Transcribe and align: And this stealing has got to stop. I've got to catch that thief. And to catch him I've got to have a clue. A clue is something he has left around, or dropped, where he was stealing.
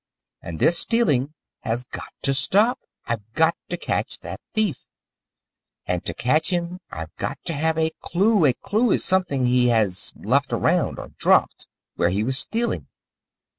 And 0.41 0.57
this 0.57 0.79
stealing 0.79 1.35
has 1.59 1.83
got 1.83 2.11
to 2.23 2.33
stop. 2.33 2.79
I've 3.05 3.21
got 3.33 3.55
to 3.69 3.77
catch 3.77 4.17
that 4.21 4.41
thief. 4.55 4.87
And 5.85 6.03
to 6.05 6.15
catch 6.15 6.49
him 6.49 6.79
I've 6.89 7.15
got 7.17 7.37
to 7.43 7.53
have 7.53 7.77
a 7.77 7.91
clue. 8.01 8.45
A 8.45 8.53
clue 8.53 8.89
is 8.89 9.05
something 9.05 9.45
he 9.45 9.67
has 9.67 10.11
left 10.15 10.53
around, 10.53 10.97
or 10.97 11.09
dropped, 11.19 11.67
where 11.97 12.09
he 12.09 12.23
was 12.23 12.39
stealing. 12.39 12.87